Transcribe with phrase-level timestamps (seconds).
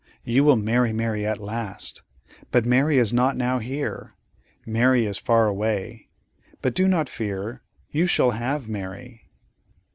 [0.23, 2.01] You will marry Mary at last;
[2.49, 6.07] but Mary is not now here—Mary is far away;
[6.59, 9.29] but do not fear, for you shall have Mary."